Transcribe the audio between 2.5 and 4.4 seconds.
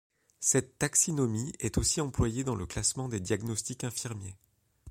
le classement des diagnostics infirmiers.